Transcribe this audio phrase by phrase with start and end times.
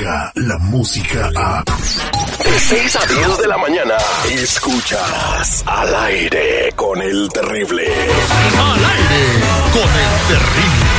[0.00, 1.62] llega la música a...
[2.44, 3.96] De 6 a 10 de la mañana,
[4.30, 7.86] escuchas al aire con el terrible.
[7.86, 9.22] Al aire
[9.72, 10.90] con el terrible.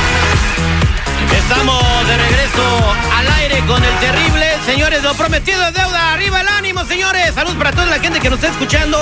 [1.36, 4.46] Estamos de regreso al aire con el terrible.
[4.64, 6.12] Señores, lo prometido es deuda.
[6.12, 7.34] Arriba el ánimo, señores.
[7.34, 8.98] Salud para toda la gente que nos está escuchando.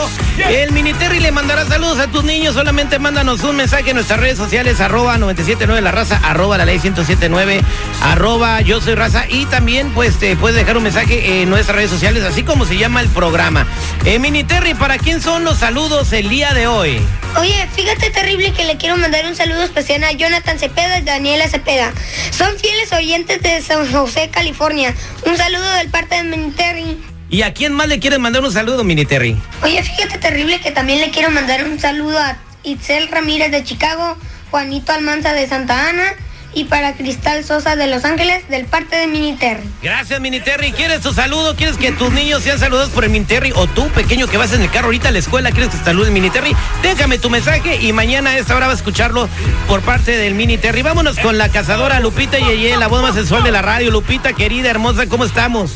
[0.49, 2.55] El Mini Terry le mandará saludos a tus niños.
[2.55, 4.81] Solamente mándanos un mensaje en nuestras redes sociales.
[4.81, 6.21] Arroba 979 la raza.
[6.23, 7.63] Arroba la ley 1079.
[8.03, 9.25] Arroba yo soy raza.
[9.29, 12.25] Y también pues te puedes dejar un mensaje en nuestras redes sociales.
[12.25, 13.67] Así como se llama el programa.
[14.05, 17.01] Eh, Mini Terry, ¿para quién son los saludos el día de hoy?
[17.39, 21.47] Oye, fíjate terrible que le quiero mandar un saludo especial a Jonathan Cepeda y Daniela
[21.49, 21.93] Cepeda.
[22.31, 24.40] Son fieles oyentes de San José, California.
[24.41, 26.99] Un saludo del parte de Mini Terry.
[27.29, 29.37] ¿Y a quién más le quieres mandar un saludo, Mini Terry?
[29.63, 34.17] Oye, fíjate terrible que también le quiero mandar un saludo a Itzel Ramírez de Chicago,
[34.51, 36.15] Juanito Almanza de Santa Ana
[36.53, 39.63] y para Cristal Sosa de Los Ángeles del parte de Mini Terry.
[39.83, 40.73] Gracias, Mini Terry.
[40.73, 41.55] ¿Quieres tu saludo?
[41.57, 43.53] ¿Quieres que tus niños sean saludados por el Mini Terry?
[43.55, 45.85] O tú, pequeño, que vas en el carro ahorita a la escuela, ¿quieres que te
[45.85, 46.55] salude el Mini Terry?
[46.83, 49.29] Déjame tu mensaje y mañana a esta hora vas a escucharlo
[49.69, 50.83] por parte del Mini Terry.
[50.83, 53.91] Vámonos con la cazadora Lupita Yeye, la voz más sensual de la radio.
[53.91, 55.73] Lupita, querida, hermosa, ¿cómo estamos?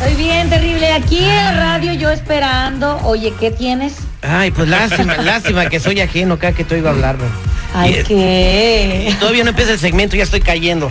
[0.00, 0.92] Estoy bien, terrible.
[0.92, 2.98] Aquí en la radio yo esperando.
[3.04, 3.94] Oye, ¿qué tienes?
[4.22, 7.16] Ay, pues lástima, lástima que soy ajeno acá que te oigo hablar.
[7.18, 7.51] ¿no?
[7.74, 9.14] Ay, ¿qué?
[9.18, 10.90] Todavía no empieza el segmento, ya estoy cayendo.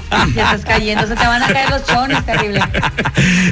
[0.34, 2.60] Ya estás cayendo, se te van a caer los chones, terrible.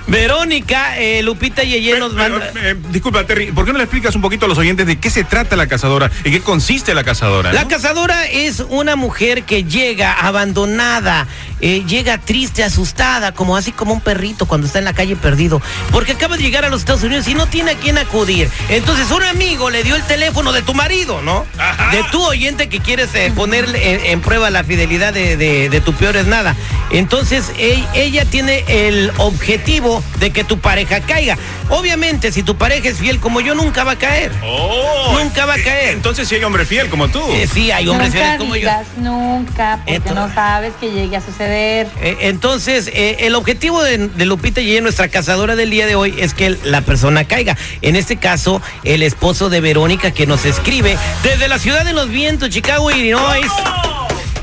[0.06, 2.50] Verónica, eh, Lupita Yeye nos manda...
[2.62, 5.10] eh, disculpa, Terry, ¿por qué no le explicas un poquito a los oyentes de qué
[5.10, 6.10] se trata la cazadora?
[6.24, 7.52] ¿En qué consiste la cazadora?
[7.52, 7.68] La no?
[7.68, 11.26] cazadora es una mujer que llega abandonada,
[11.60, 15.60] eh, llega triste, asustada, como así como un perrito cuando está en la calle perdido,
[15.90, 18.48] porque acaba de llegar a los Estados Unidos y no tiene a quién acudir.
[18.68, 21.44] Entonces un amigo le dio el teléfono de tu marido, ¿no?
[21.58, 21.90] Ajá.
[21.90, 25.80] De tu oyente que quieres eh, poner en, en prueba la fidelidad de, de- de
[25.80, 26.56] tu peor es nada.
[26.90, 31.36] Entonces ella tiene el objetivo de que tu pareja caiga.
[31.68, 34.32] Obviamente, si tu pareja es fiel como yo, nunca va a caer.
[34.44, 35.88] Oh, Nunca va a eh, caer.
[35.94, 37.20] Entonces sí hay hombre fiel como tú.
[37.30, 38.60] Eh, sí, hay hombres nunca fieles como yo.
[38.60, 41.86] digas nunca, porque Esto- no sabes que llegue a suceder.
[42.00, 46.14] Eh, entonces, eh, el objetivo de, de Lupita y nuestra cazadora del día de hoy,
[46.18, 47.56] es que la persona caiga.
[47.82, 52.08] En este caso, el esposo de Verónica que nos escribe desde la ciudad de los
[52.10, 53.46] vientos, Chicago, Illinois.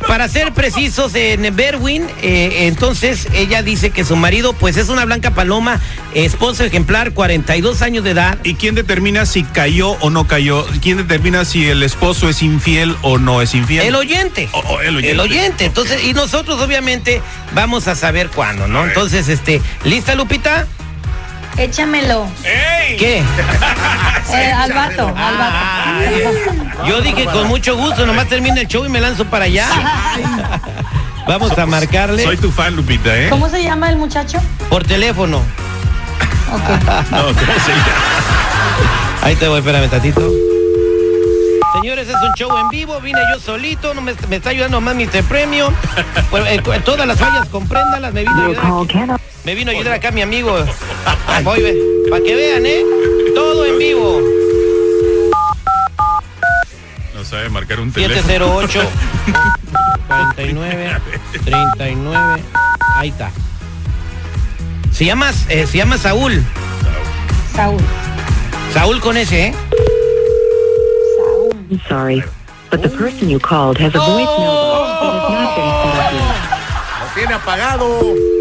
[0.08, 5.04] Para ser precisos, en Berwin, eh, entonces ella dice que su marido, pues es una
[5.04, 5.82] blanca paloma,
[6.14, 8.38] esposo ejemplar, 42 años de edad.
[8.44, 10.66] ¿Y quién determina si cayó o no cayó?
[10.82, 13.86] ¿Quién determina si el esposo es infiel o no es infiel?
[13.86, 14.48] El oyente.
[14.54, 15.12] Oh, oh, el oyente.
[15.12, 15.66] El oyente.
[15.66, 17.22] Entonces, y nosotros obviamente
[17.54, 18.86] vamos a saber cuándo, ¿no?
[18.86, 20.68] Entonces, este, ¿lista, Lupita?
[21.58, 22.28] Échamelo.
[22.44, 22.98] ¡Ey!
[22.98, 23.24] ¿Qué?
[24.30, 26.86] Eh, al vato, al Ay, vato.
[26.86, 29.66] yo dije con mucho gusto, nomás termina el show y me lanzo para allá.
[31.26, 33.30] Vamos a marcarle Soy tu fan, Lupita, ¿eh?
[33.30, 34.38] ¿Cómo se llama el muchacho?
[34.70, 35.38] por teléfono.
[35.38, 36.70] Ok.
[37.12, 37.86] No, ¿cómo se llama?
[39.24, 40.30] Ahí te voy, espérame tantito.
[41.82, 44.94] Señores, es un show en vivo, vine yo solito, no me, me está ayudando más
[44.94, 45.24] Mr.
[45.24, 45.72] Premio.
[46.30, 49.20] Pues, eh, todas las fallas, compréndalas, me vino a ayudar.
[49.48, 50.52] Me vino a ayudar acá mi amigo.
[51.46, 51.64] Voy,
[52.10, 52.84] para que vean, ¿eh?
[53.34, 54.20] Todo en vivo.
[57.16, 58.24] No sabe marcar un teléfono.
[58.24, 58.82] 708
[60.08, 60.98] 49
[61.46, 62.44] 39
[62.98, 63.32] Ahí está.
[64.92, 66.44] Se llama, eh, se llama Saúl.
[67.56, 67.82] Saúl.
[68.74, 69.54] Saúl con ese, ¿eh?
[71.18, 71.56] Saúl.
[71.72, 72.24] I'm sorry,
[72.70, 76.12] but the person you called has a voicemail box that has not been set up
[76.12, 76.36] yet.
[77.00, 78.37] Lo tiene apagado.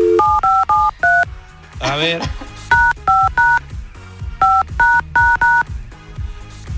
[1.91, 2.21] A ver.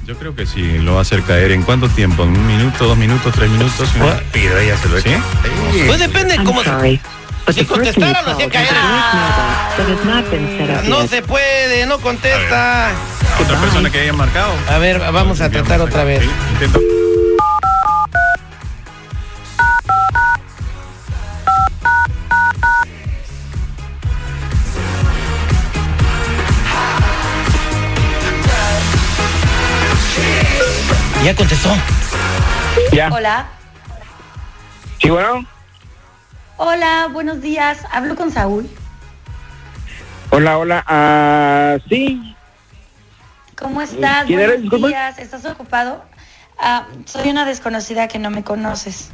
[0.07, 1.53] Yo creo que sí, lo va a hacer caer.
[1.53, 2.23] ¿En cuánto tiempo?
[2.23, 3.89] ¿En un minuto, dos minutos, tres minutos?
[4.33, 5.11] Ella se lo ¿Sí?
[5.87, 6.65] Pues depende I'm cómo.
[6.65, 7.01] sorry,
[7.47, 8.69] but Si contestara, lo hacía caer.
[10.89, 12.91] No se puede, no contesta.
[13.41, 14.53] ¿Otra persona que haya marcado?
[14.69, 16.23] A ver, vamos a tratar otra vez.
[16.23, 16.81] Sí, intento.
[31.25, 31.71] Ya contestó.
[32.93, 33.11] Ya.
[33.13, 33.47] Hola.
[35.01, 35.45] Sí, bueno.
[36.57, 37.85] Hola, buenos días.
[37.93, 38.69] Hablo con Saúl.
[40.31, 40.85] Hola, hola.
[40.87, 42.35] Ah, sí.
[43.57, 44.27] ¿Cómo estás?
[44.27, 44.57] ¿Quién eres?
[44.57, 44.89] Buenos Disculpa.
[44.89, 45.19] días.
[45.19, 46.05] ¿Estás ocupado?
[46.59, 49.11] Ah, soy una desconocida que no me conoces.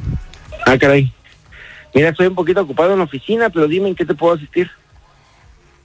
[0.66, 1.12] Ah, caray.
[1.94, 4.70] Mira, estoy un poquito ocupado en la oficina, pero dime en qué te puedo asistir.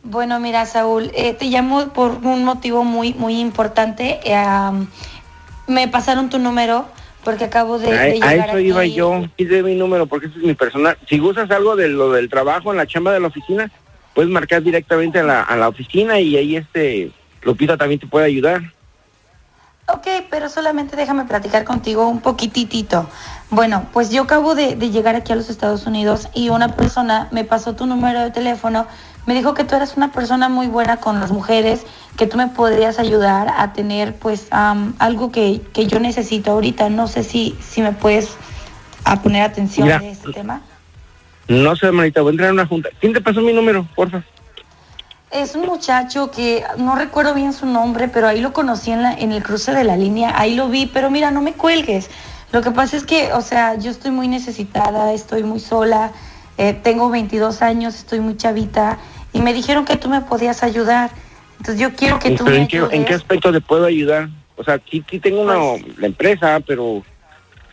[0.04, 4.20] Bueno, mira, Saúl, eh, te llamo por un motivo muy, muy importante.
[4.24, 4.88] Eh,
[5.70, 6.88] me pasaron tu número
[7.24, 9.26] porque acabo de, de A, a llegar eso iba yo.
[9.36, 10.98] Pide mi número porque ese es mi personal.
[11.08, 13.72] Si gustas algo de lo del trabajo en la chamba de la oficina,
[14.14, 17.12] puedes marcar directamente a la, a la oficina y ahí este
[17.42, 18.62] Lupita también te puede ayudar.
[19.94, 23.10] Ok, pero solamente déjame platicar contigo un poquitito.
[23.50, 27.28] Bueno, pues yo acabo de, de llegar aquí a los Estados Unidos y una persona
[27.32, 28.86] me pasó tu número de teléfono,
[29.26, 31.86] me dijo que tú eras una persona muy buena con las mujeres,
[32.18, 36.90] que tú me podrías ayudar a tener pues am, algo que, que yo necesito ahorita.
[36.90, 38.36] No sé si, si me puedes
[39.06, 40.00] a poner atención Mira.
[40.00, 40.62] de este tema.
[41.48, 42.90] No sé, hermanita, voy a entrar a una junta.
[43.00, 44.24] ¿Quién te pasó mi número, porfa?
[45.32, 49.14] Es un muchacho que no recuerdo bien su nombre, pero ahí lo conocí en, la,
[49.14, 52.10] en el cruce de la línea, ahí lo vi, pero mira, no me cuelgues.
[52.52, 56.12] Lo que pasa es que, o sea, yo estoy muy necesitada, estoy muy sola,
[56.58, 58.98] eh, tengo 22 años, estoy muy chavita
[59.32, 61.12] y me dijeron que tú me podías ayudar.
[61.60, 63.16] Entonces yo quiero que tú ¿Pero me en, qué, ¿En qué ayudes.
[63.18, 64.30] aspecto te puedo ayudar?
[64.56, 67.04] O sea, sí, sí tengo una, Pues- la empresa, pero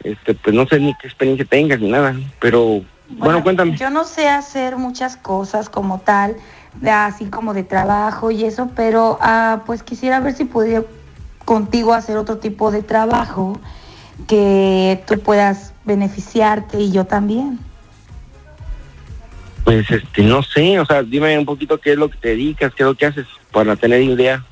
[0.05, 2.15] este, pues no sé ni qué experiencia tengas ni nada.
[2.39, 3.77] Pero, bueno, cuéntame.
[3.77, 6.37] Yo no sé hacer muchas cosas como tal,
[6.91, 10.85] así como de trabajo y eso, pero ah, pues quisiera ver si pudiera
[11.45, 13.59] contigo hacer otro tipo de trabajo
[14.27, 17.59] que tú puedas beneficiarte y yo también.
[19.65, 22.73] Pues, este, no sé, o sea, dime un poquito qué es lo que te dedicas,
[22.75, 24.45] qué es lo que haces, para tener idea.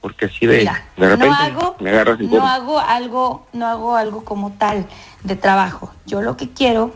[0.00, 3.66] Porque así de, Mira, de repente no hago, me agarras en no hago algo, no
[3.66, 4.86] hago algo como tal
[5.24, 5.92] de trabajo.
[6.06, 6.92] Yo lo que quiero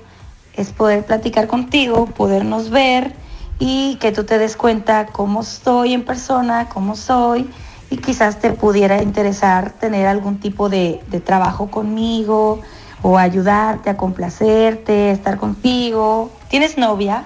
[0.55, 3.15] es poder platicar contigo, podernos ver
[3.59, 7.49] y que tú te des cuenta cómo estoy en persona, cómo soy
[7.91, 12.61] y quizás te pudiera interesar tener algún tipo de, de trabajo conmigo
[13.03, 16.33] o ayudarte a complacerte, estar contigo.
[16.49, 17.25] ¿Tienes novia?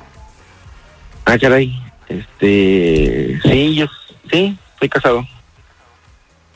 [1.24, 1.82] Ah, caray.
[2.08, 3.86] Este, sí, yo,
[4.30, 5.26] sí, estoy casado.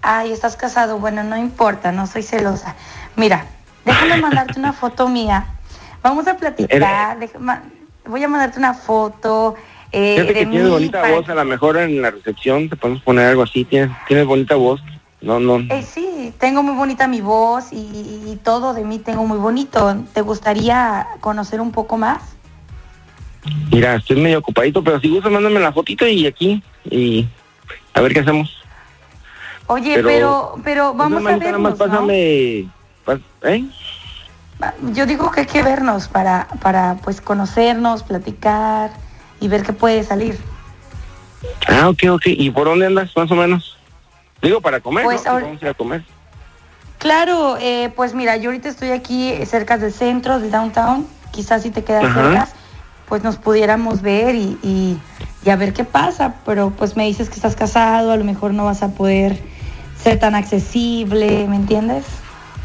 [0.02, 0.98] Ay, estás casado.
[0.98, 2.76] Bueno, no importa, no soy celosa.
[3.16, 3.46] Mira,
[3.84, 5.46] déjame mandarte una foto mía.
[6.02, 7.18] Vamos a platicar.
[7.18, 7.38] deja-
[8.06, 9.54] voy a mandarte una foto
[9.92, 12.76] eh, Fíjate de que tienes bonita para- voz, a lo mejor en la recepción te
[12.76, 14.80] podemos poner algo así, tienes, tienes bonita voz.
[15.20, 19.26] No, no, Eh, sí, tengo muy bonita mi voz y, y todo de mí tengo
[19.26, 19.96] muy bonito.
[20.14, 22.22] ¿Te gustaría conocer un poco más?
[23.72, 27.26] mira, estoy medio ocupadito, pero si gustas mándame la fotito y aquí, y
[27.94, 28.54] a ver qué hacemos.
[29.66, 32.66] Oye, Pero- pero, pero, vamos a manita, nada más pásame,
[33.06, 33.64] pas- ¿eh?
[34.92, 38.90] Yo digo que hay que vernos para, para pues conocernos, platicar
[39.40, 40.38] y ver qué puede salir.
[41.68, 42.22] Ah, ok, ok.
[42.26, 43.78] ¿Y por dónde andas, más o menos?
[44.42, 45.32] Digo, para comer, Pues ¿no?
[45.32, 46.04] ahora- Vamos a ir a comer.
[46.98, 51.06] Claro, eh, pues mira, yo ahorita estoy aquí cerca del centro, del downtown.
[51.32, 52.22] Quizás si te quedas Ajá.
[52.22, 52.48] cerca,
[53.08, 54.98] pues nos pudiéramos ver y, y-
[55.44, 56.34] y a ver qué pasa.
[56.44, 59.40] Pero pues me dices que estás casado, a lo mejor no vas a poder
[60.02, 62.04] ser tan accesible, ¿me entiendes?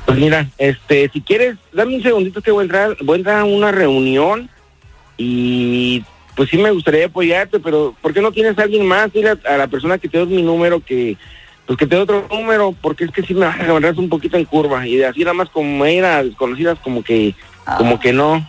[0.05, 3.39] Pues mira, este, si quieres, dame un segundito que voy a entrar, voy a entrar
[3.39, 4.49] a una reunión
[5.17, 6.03] y
[6.35, 9.11] pues sí me gustaría apoyarte, pero ¿por qué no tienes a alguien más?
[9.11, 11.17] Dile a, a la persona que te dio mi número que,
[11.65, 14.09] pues que te dé otro número, porque es que sí me vas a agarrar un
[14.09, 17.33] poquito en curva y de así nada más como ir a desconocidas como que,
[17.77, 18.47] como que no.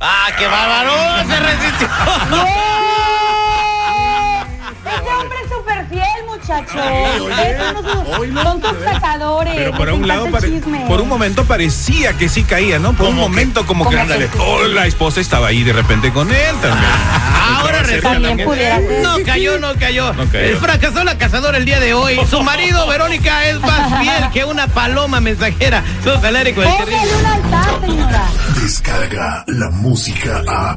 [0.00, 1.28] ¡Ah, qué bárbaro!
[1.28, 1.88] ¡Se resistió!
[2.28, 2.73] Ese
[6.44, 7.24] fiel, muchacho.
[8.18, 9.54] oye, Esos son tus sacadores.
[9.56, 10.26] Pero por un lado,
[10.88, 12.92] por un momento parecía que sí caía, ¿no?
[12.92, 13.96] Por un momento como que,
[14.38, 16.90] oh, la esposa estaba ahí de repente con él también.
[17.46, 18.44] Ahora también.
[18.46, 19.02] pudiera ser.
[19.02, 20.12] No cayó, no cayó.
[20.12, 20.50] No cayó.
[20.52, 22.18] Eh, Fracasó la cazadora el día de hoy.
[22.28, 25.82] Su marido, Verónica, es más fiel que una paloma mensajera.
[26.02, 26.96] Sos al aire con el terrible.
[26.96, 28.24] Póngale un altar, señora.
[28.60, 30.76] Descarga la música a.